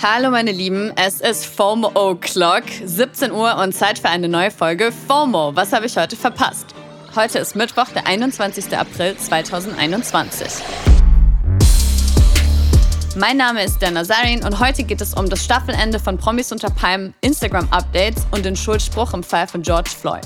Hallo 0.00 0.30
meine 0.30 0.52
Lieben, 0.52 0.92
es 0.94 1.20
ist 1.20 1.44
FOMO 1.44 1.88
O'Clock, 1.88 2.62
17 2.84 3.32
Uhr 3.32 3.56
und 3.56 3.74
Zeit 3.74 3.98
für 3.98 4.08
eine 4.08 4.28
neue 4.28 4.52
Folge 4.52 4.92
FOMO. 4.92 5.56
Was 5.56 5.72
habe 5.72 5.86
ich 5.86 5.96
heute 5.96 6.14
verpasst? 6.14 6.66
Heute 7.16 7.40
ist 7.40 7.56
Mittwoch, 7.56 7.88
der 7.88 8.06
21. 8.06 8.78
April 8.78 9.16
2021. 9.16 10.62
Mein 13.16 13.38
Name 13.38 13.64
ist 13.64 13.82
Dan 13.82 13.94
Nazarin 13.94 14.44
und 14.44 14.60
heute 14.60 14.84
geht 14.84 15.00
es 15.00 15.14
um 15.14 15.28
das 15.28 15.44
Staffelende 15.44 15.98
von 15.98 16.16
Promis 16.16 16.52
unter 16.52 16.70
Palmen, 16.70 17.12
Instagram-Updates 17.22 18.24
und 18.30 18.44
den 18.44 18.54
Schuldspruch 18.54 19.14
im 19.14 19.24
Fall 19.24 19.48
von 19.48 19.62
George 19.62 19.90
Floyd. 19.90 20.22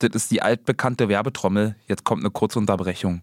Das 0.00 0.10
ist 0.12 0.30
die 0.30 0.42
altbekannte 0.42 1.08
Werbetrommel. 1.08 1.76
Jetzt 1.86 2.04
kommt 2.04 2.22
eine 2.22 2.30
kurze 2.30 2.58
Unterbrechung. 2.58 3.22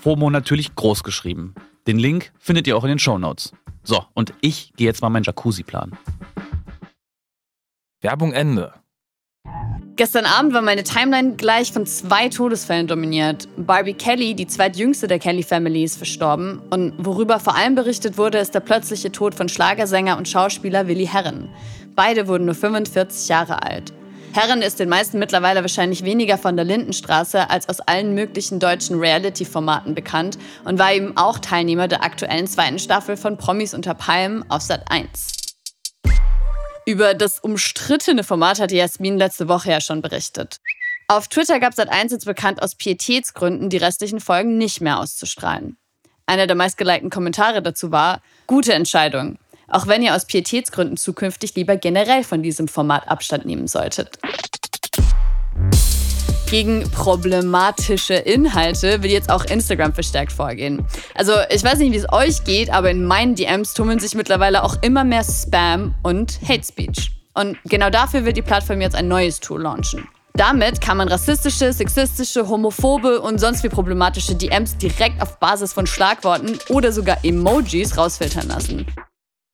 FOMO 0.00 0.30
natürlich 0.30 0.74
groß 0.74 1.02
geschrieben. 1.02 1.54
Den 1.86 1.98
Link 1.98 2.32
findet 2.38 2.66
ihr 2.66 2.76
auch 2.76 2.84
in 2.84 2.90
den 2.90 2.98
Shownotes. 2.98 3.52
So, 3.82 4.04
und 4.14 4.32
ich 4.40 4.72
gehe 4.76 4.86
jetzt 4.86 5.02
mal 5.02 5.08
meinen 5.08 5.24
Jacuzzi 5.24 5.62
planen. 5.62 5.96
Werbung 8.00 8.32
Ende. 8.32 8.74
Gestern 9.96 10.26
Abend 10.26 10.54
war 10.54 10.62
meine 10.62 10.84
Timeline 10.84 11.34
gleich 11.34 11.72
von 11.72 11.84
zwei 11.84 12.28
Todesfällen 12.28 12.86
dominiert. 12.86 13.48
Barbie 13.56 13.94
Kelly, 13.94 14.34
die 14.34 14.46
zweitjüngste 14.46 15.08
der 15.08 15.18
Kelly 15.18 15.42
Family, 15.42 15.82
ist 15.82 15.96
verstorben. 15.96 16.60
Und 16.70 16.94
worüber 16.98 17.40
vor 17.40 17.56
allem 17.56 17.74
berichtet 17.74 18.16
wurde, 18.16 18.38
ist 18.38 18.54
der 18.54 18.60
plötzliche 18.60 19.10
Tod 19.10 19.34
von 19.34 19.48
Schlagersänger 19.48 20.16
und 20.16 20.28
Schauspieler 20.28 20.86
Willi 20.86 21.06
Herren. 21.06 21.48
Beide 21.96 22.28
wurden 22.28 22.44
nur 22.44 22.54
45 22.54 23.28
Jahre 23.28 23.64
alt. 23.64 23.92
Herren 24.32 24.62
ist 24.62 24.78
den 24.78 24.88
meisten 24.88 25.18
mittlerweile 25.18 25.62
wahrscheinlich 25.62 26.04
weniger 26.04 26.38
von 26.38 26.56
der 26.56 26.64
Lindenstraße 26.64 27.50
als 27.50 27.68
aus 27.68 27.80
allen 27.80 28.14
möglichen 28.14 28.60
deutschen 28.60 28.98
Reality-Formaten 28.98 29.94
bekannt 29.94 30.38
und 30.64 30.78
war 30.78 30.92
eben 30.92 31.16
auch 31.16 31.38
Teilnehmer 31.38 31.88
der 31.88 32.04
aktuellen 32.04 32.46
zweiten 32.46 32.78
Staffel 32.78 33.16
von 33.16 33.36
Promis 33.36 33.74
unter 33.74 33.94
Palmen 33.94 34.48
auf 34.50 34.62
Sat 34.62 34.90
1. 34.90 35.32
Über 36.86 37.14
das 37.14 37.38
umstrittene 37.38 38.22
Format 38.24 38.60
hatte 38.60 38.76
Jasmin 38.76 39.18
letzte 39.18 39.48
Woche 39.48 39.70
ja 39.70 39.80
schon 39.80 40.02
berichtet. 40.02 40.58
Auf 41.08 41.28
Twitter 41.28 41.58
gab 41.58 41.72
Sat1 41.72 42.12
jetzt 42.12 42.26
bekannt, 42.26 42.62
aus 42.62 42.74
Pietätsgründen 42.74 43.70
die 43.70 43.78
restlichen 43.78 44.20
Folgen 44.20 44.58
nicht 44.58 44.80
mehr 44.80 44.98
auszustrahlen. 44.98 45.78
Einer 46.26 46.46
der 46.46 46.56
meistgelikten 46.56 47.08
Kommentare 47.08 47.62
dazu 47.62 47.90
war, 47.92 48.20
gute 48.46 48.74
Entscheidung. 48.74 49.38
Auch 49.68 49.86
wenn 49.86 50.02
ihr 50.02 50.14
aus 50.14 50.24
Pietätsgründen 50.24 50.96
zukünftig 50.96 51.54
lieber 51.54 51.76
generell 51.76 52.24
von 52.24 52.42
diesem 52.42 52.68
Format 52.68 53.08
Abstand 53.08 53.44
nehmen 53.44 53.66
solltet. 53.66 54.18
Gegen 56.50 56.90
problematische 56.90 58.14
Inhalte 58.14 59.02
will 59.02 59.10
jetzt 59.10 59.30
auch 59.30 59.44
Instagram 59.44 59.92
verstärkt 59.92 60.32
vorgehen. 60.32 60.86
Also 61.14 61.32
ich 61.50 61.62
weiß 61.62 61.78
nicht, 61.78 61.92
wie 61.92 61.98
es 61.98 62.10
euch 62.10 62.44
geht, 62.44 62.70
aber 62.70 62.90
in 62.90 63.04
meinen 63.04 63.34
DMs 63.34 63.74
tummeln 63.74 63.98
sich 63.98 64.14
mittlerweile 64.14 64.64
auch 64.64 64.76
immer 64.80 65.04
mehr 65.04 65.24
Spam 65.24 65.94
und 66.02 66.40
Hate 66.48 66.64
Speech. 66.64 67.12
Und 67.34 67.58
genau 67.64 67.90
dafür 67.90 68.24
wird 68.24 68.38
die 68.38 68.42
Plattform 68.42 68.80
jetzt 68.80 68.96
ein 68.96 69.08
neues 69.08 69.40
Tool 69.40 69.60
launchen. 69.60 70.08
Damit 70.32 70.80
kann 70.80 70.96
man 70.96 71.08
rassistische, 71.08 71.72
sexistische, 71.74 72.48
homophobe 72.48 73.20
und 73.20 73.38
sonst 73.38 73.62
wie 73.62 73.68
problematische 73.68 74.34
DMs 74.34 74.78
direkt 74.78 75.20
auf 75.20 75.38
Basis 75.38 75.74
von 75.74 75.86
Schlagworten 75.86 76.58
oder 76.70 76.92
sogar 76.92 77.18
Emojis 77.24 77.98
rausfiltern 77.98 78.48
lassen. 78.48 78.86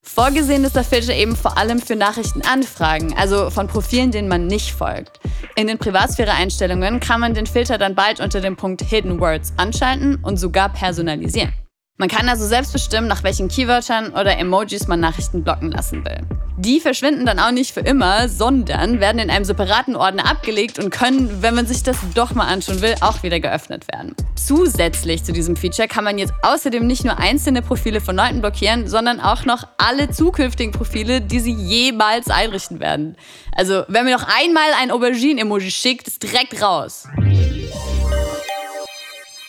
Vorgesehen 0.07 0.65
ist 0.65 0.77
der 0.77 0.85
Filter 0.85 1.15
eben 1.15 1.35
vor 1.35 1.57
allem 1.57 1.81
für 1.81 1.97
Nachrichtenanfragen, 1.97 3.17
also 3.17 3.49
von 3.49 3.67
Profilen, 3.67 4.11
denen 4.11 4.29
man 4.29 4.47
nicht 4.47 4.73
folgt. 4.73 5.19
In 5.57 5.67
den 5.67 5.79
Privatsphäre-Einstellungen 5.79 7.01
kann 7.01 7.21
man 7.21 7.33
den 7.33 7.47
Filter 7.47 7.79
dann 7.79 7.95
bald 7.95 8.21
unter 8.21 8.41
dem 8.41 8.55
Punkt 8.55 8.83
Hidden 8.83 9.19
Words 9.19 9.55
anschalten 9.57 10.17
und 10.23 10.37
sogar 10.37 10.69
personalisieren. 10.69 11.55
Man 11.97 12.09
kann 12.09 12.29
also 12.29 12.47
selbst 12.47 12.73
bestimmen, 12.73 13.09
nach 13.09 13.25
welchen 13.25 13.49
Keywörtern 13.49 14.13
oder 14.13 14.37
Emojis 14.39 14.87
man 14.87 15.01
Nachrichten 15.01 15.43
blocken 15.43 15.73
lassen 15.73 16.05
will. 16.05 16.21
Die 16.57 16.79
verschwinden 16.79 17.27
dann 17.27 17.41
auch 17.41 17.51
nicht 17.51 17.75
für 17.75 17.81
immer, 17.81 18.29
sondern 18.29 19.01
werden 19.01 19.19
in 19.19 19.29
einem 19.29 19.45
separaten 19.45 19.97
Ordner 19.97 20.31
abgelegt 20.31 20.79
und 20.79 20.91
können, 20.91 21.43
wenn 21.43 21.57
man 21.57 21.67
sich 21.67 21.83
das 21.83 21.97
doch 22.15 22.33
mal 22.33 22.47
anschauen 22.47 22.81
will, 22.81 22.95
auch 23.01 23.25
wieder 23.25 23.41
geöffnet 23.41 23.89
werden. 23.93 24.15
Zusätzlich 24.37 25.25
zu 25.25 25.33
diesem 25.33 25.57
Feature 25.57 25.89
kann 25.89 26.05
man 26.05 26.17
jetzt 26.17 26.33
außerdem 26.43 26.87
nicht 26.87 27.05
nur 27.05 27.19
einzelne 27.19 27.61
Profile 27.61 28.01
von 28.01 28.15
Leuten 28.15 28.41
blockieren, 28.41 28.87
sondern 28.87 29.19
auch 29.19 29.45
noch 29.45 29.67
alle 29.79 30.11
zukünftigen 30.11 30.73
Profile, 30.73 31.21
die 31.21 31.41
sie 31.41 31.53
jemals 31.53 32.31
einrichten 32.31 32.79
werden. 32.79 33.17
Also, 33.57 33.83
wenn 33.89 34.05
mir 34.05 34.17
noch 34.17 34.29
einmal 34.29 34.71
ein 34.81 34.93
Aubergine-Emoji 34.93 35.73
schickt, 35.73 36.07
ist 36.07 36.23
direkt 36.23 36.63
raus. 36.63 37.09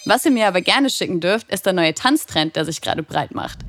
Was 0.05 0.25
ihr 0.25 0.31
mir 0.31 0.47
aber 0.47 0.61
gerne 0.61 0.89
schicken 0.89 1.19
dürft, 1.19 1.51
ist 1.51 1.65
der 1.67 1.73
neue 1.73 1.93
Tanztrend, 1.93 2.55
der 2.55 2.65
sich 2.65 2.81
gerade 2.81 3.03
breit 3.03 3.33
macht. 3.33 3.59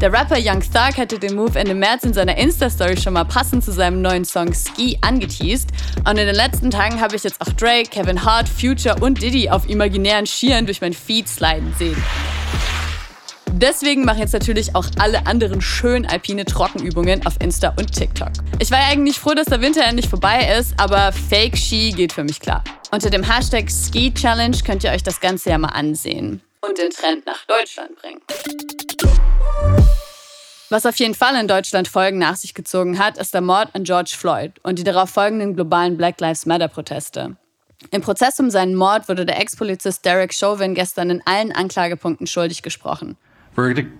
Der 0.00 0.12
Rapper 0.12 0.36
Young 0.38 0.60
Thug 0.60 0.96
hatte 0.98 1.18
den 1.18 1.34
Move 1.34 1.58
Ende 1.58 1.74
März 1.74 2.04
in 2.04 2.12
seiner 2.12 2.36
Insta-Story 2.36 2.96
schon 2.96 3.12
mal 3.12 3.24
passend 3.24 3.64
zu 3.64 3.72
seinem 3.72 4.02
neuen 4.02 4.24
Song 4.24 4.52
Ski 4.52 4.98
angeteased. 5.00 5.68
Und 6.00 6.18
in 6.18 6.26
den 6.26 6.34
letzten 6.34 6.70
Tagen 6.70 7.00
habe 7.00 7.14
ich 7.16 7.22
jetzt 7.22 7.40
auch 7.40 7.52
Drake, 7.52 7.88
Kevin 7.90 8.24
Hart, 8.24 8.48
Future 8.48 8.96
und 9.00 9.22
Diddy 9.22 9.50
auf 9.50 9.68
imaginären 9.68 10.26
Skiern 10.26 10.66
durch 10.66 10.80
mein 10.80 10.92
Feed 10.92 11.28
sliden 11.28 11.72
sehen. 11.78 11.96
Deswegen 13.52 14.04
machen 14.04 14.18
jetzt 14.18 14.32
natürlich 14.32 14.74
auch 14.74 14.86
alle 14.98 15.26
anderen 15.26 15.60
schön 15.60 16.04
alpine 16.06 16.44
Trockenübungen 16.44 17.24
auf 17.24 17.34
Insta 17.40 17.72
und 17.78 17.92
TikTok. 17.92 18.32
Ich 18.58 18.72
war 18.72 18.80
ja 18.80 18.88
eigentlich 18.88 19.18
froh, 19.18 19.34
dass 19.34 19.46
der 19.46 19.60
Winter 19.60 19.84
endlich 19.84 20.08
vorbei 20.08 20.56
ist, 20.58 20.74
aber 20.76 21.12
Fake 21.12 21.56
Ski 21.56 21.92
geht 21.92 22.12
für 22.12 22.24
mich 22.24 22.40
klar. 22.40 22.64
Unter 22.90 23.10
dem 23.10 23.22
Hashtag 23.22 23.70
Ski 23.70 24.12
Challenge 24.12 24.56
könnt 24.66 24.82
ihr 24.82 24.90
euch 24.90 25.04
das 25.04 25.20
Ganze 25.20 25.50
ja 25.50 25.58
mal 25.58 25.68
ansehen 25.68 26.40
und 26.66 26.78
den 26.78 26.90
Trend 26.90 27.26
nach 27.26 27.44
Deutschland 27.46 27.96
bringen. 27.96 28.20
Was 30.70 30.86
auf 30.86 30.96
jeden 30.96 31.14
Fall 31.14 31.36
in 31.40 31.46
Deutschland 31.46 31.86
Folgen 31.86 32.18
nach 32.18 32.36
sich 32.36 32.52
gezogen 32.52 32.98
hat, 32.98 33.16
ist 33.18 33.32
der 33.32 33.42
Mord 33.42 33.74
an 33.74 33.84
George 33.84 34.14
Floyd 34.16 34.52
und 34.62 34.78
die 34.78 34.84
darauf 34.84 35.10
folgenden 35.10 35.54
globalen 35.54 35.96
Black 35.96 36.20
Lives 36.20 36.46
Matter 36.46 36.68
Proteste. 36.68 37.36
Im 37.90 38.00
Prozess 38.00 38.40
um 38.40 38.50
seinen 38.50 38.74
Mord 38.74 39.08
wurde 39.08 39.26
der 39.26 39.38
Ex-Polizist 39.40 40.04
Derek 40.04 40.34
Chauvin 40.34 40.74
gestern 40.74 41.10
in 41.10 41.22
allen 41.26 41.52
Anklagepunkten 41.52 42.26
schuldig 42.26 42.62
gesprochen. 42.62 43.16
Verdict 43.54 43.92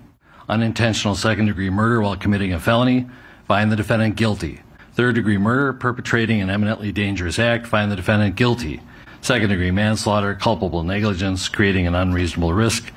unintentional 0.49 1.15
second 1.15 1.47
degree 1.47 1.71
murder 1.71 2.01
while 2.01 2.17
committing 2.17 2.53
a 2.53 2.59
felony, 2.59 3.07
find 3.47 3.71
the 3.71 3.77
defendant 3.77 4.17
guilty. 4.17 4.61
Third 4.95 5.15
degree 5.15 5.39
murder, 5.39 5.73
perpetrating 5.73 6.41
an 6.41 6.51
eminently 6.51 6.93
dangerous 6.93 7.39
act, 7.39 7.67
find 7.67 7.91
the 7.91 7.97
defendant 7.97 8.37
guilty. 8.37 8.81
Second 9.21 9.51
degree 9.51 9.71
manslaughter, 9.71 10.35
culpable 10.35 10.83
negligence, 10.83 11.49
creating 11.49 11.87
an 11.87 11.95
unreasonable 11.95 12.53
risk, 12.53 12.93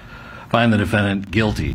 find 0.49 0.73
the 0.73 0.77
defendant 0.77 1.31
guilty. 1.31 1.73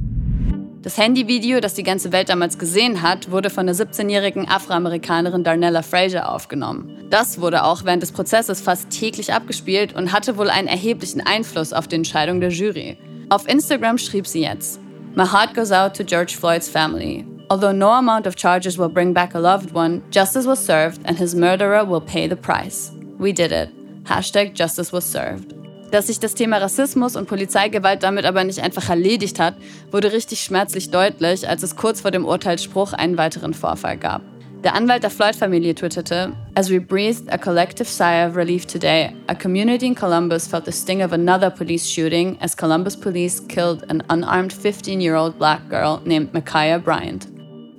Das 0.83 0.99
Handyvideo, 0.99 1.61
das 1.61 1.75
die 1.75 1.85
ganze 1.85 2.11
Welt 2.11 2.29
damals 2.29 2.59
gesehen 2.59 3.03
hat, 3.03 3.31
wurde 3.31 3.51
von 3.51 3.67
der 3.67 3.77
17-jährigen 3.77 4.49
Afroamerikanerin 4.49 5.45
Darnella 5.45 5.83
Fraser 5.83 6.29
aufgenommen. 6.29 7.07
Das 7.09 7.41
wurde 7.41 7.63
auch 7.63 7.85
während 7.85 8.03
des 8.03 8.11
Prozesses 8.11 8.61
fast 8.61 8.91
täglich 8.91 9.33
abgespielt 9.33 9.95
und 9.95 10.13
hatte 10.13 10.37
wohl 10.37 10.51
einen 10.51 10.67
erheblichen 10.67 11.21
Einfluss 11.21 11.73
auf 11.73 11.87
die 11.87 11.95
Entscheidung 11.95 12.41
der 12.41 12.51
Jury. 12.51 12.99
Auf 13.29 13.47
Instagram 13.47 13.97
schrieb 13.97 14.27
sie 14.27 14.43
jetzt: 14.43 14.81
My 15.15 15.25
heart 15.25 15.55
goes 15.55 15.71
out 15.71 15.97
to 15.97 16.03
George 16.03 16.35
Floyd's 16.37 16.69
family. 16.69 17.25
Although 17.49 17.73
no 17.73 17.91
amount 17.91 18.27
of 18.27 18.35
charges 18.35 18.77
will 18.77 18.89
bring 18.89 19.15
back 19.15 19.37
a 19.37 19.39
loved 19.39 19.73
one, 19.75 20.03
justice 20.11 20.47
was 20.47 20.65
served 20.65 21.01
and 21.05 21.17
his 21.17 21.35
murderer 21.35 21.89
will 21.89 22.01
pay 22.01 22.29
the 22.29 22.35
price. 22.35 22.91
We 23.19 23.33
did 23.33 23.53
it. 23.53 23.69
Hashtag 24.05 24.55
justice 24.55 24.91
was 24.91 25.05
served. 25.05 25.55
Dass 25.93 26.07
sich 26.07 26.19
das 26.19 26.33
Thema 26.33 26.57
Rassismus 26.57 27.17
und 27.17 27.29
Polizeigewalt 27.29 28.03
damit 28.03 28.25
aber 28.25 28.45
nicht 28.45 28.61
einfach 28.61 28.89
erledigt 28.89 29.39
hat, 29.39 29.57
wurde 29.91 30.11
richtig 30.11 30.43
schmerzlich 30.43 30.91
deutlich, 30.91 31.47
als 31.47 31.63
es 31.63 31.77
kurz 31.77 32.01
vor 32.01 32.11
dem 32.11 32.25
Urteilsspruch 32.25 32.95
einen 32.95 33.19
weiteren 33.19 33.53
Vorfall 33.53 33.99
gab. 33.99 34.23
Der 34.65 34.75
Anwalt 34.75 35.03
der 35.03 35.11
Floyd-Familie 35.11 35.75
twitterte, 35.75 36.33
As 36.55 36.71
we 36.71 36.81
breathed 36.81 37.31
a 37.31 37.37
collective 37.37 37.85
sigh 37.85 38.27
of 38.27 38.37
relief 38.37 38.65
today, 38.65 39.15
a 39.27 39.35
community 39.35 39.87
in 39.87 39.95
Columbus 39.95 40.47
felt 40.47 40.65
the 40.65 40.73
sting 40.73 41.03
of 41.03 41.13
another 41.13 41.51
police 41.51 41.87
shooting 41.87 42.39
as 42.41 42.57
Columbus 42.57 42.97
police 42.97 43.41
killed 43.49 43.85
an 43.91 44.03
unarmed 44.09 44.55
15-year-old 44.55 45.37
black 45.37 45.69
girl 45.69 46.01
named 46.07 46.33
Micaiah 46.33 46.79
Bryant. 46.79 47.27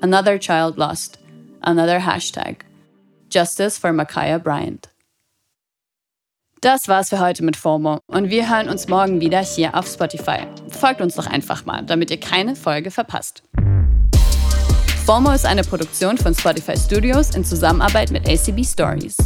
Another 0.04 0.38
child 0.38 0.78
lost. 0.78 1.18
Another 1.64 2.00
hashtag. 2.00 2.58
Justice 3.30 3.80
for 3.80 3.92
Micaiah 3.92 4.38
Bryant. 4.38 4.93
Das 6.64 6.88
war's 6.88 7.10
für 7.10 7.20
heute 7.20 7.44
mit 7.44 7.58
FOMO 7.58 8.00
und 8.08 8.30
wir 8.30 8.50
hören 8.50 8.70
uns 8.70 8.88
morgen 8.88 9.20
wieder 9.20 9.42
hier 9.42 9.76
auf 9.76 9.86
Spotify. 9.86 10.48
Folgt 10.70 11.02
uns 11.02 11.16
doch 11.16 11.28
einfach 11.28 11.66
mal, 11.66 11.84
damit 11.84 12.10
ihr 12.10 12.22
keine 12.22 12.56
Folge 12.56 12.90
verpasst. 12.90 13.44
FOMO 15.06 15.32
ist 15.32 15.46
eine 15.46 15.66
Produktion 15.66 16.18
von 16.18 16.34
Spotify 16.34 16.78
Studios 16.78 17.36
in 17.36 17.44
Zusammenarbeit 17.44 18.12
mit 18.12 18.30
ACB 18.30 18.64
Stories. 18.64 19.18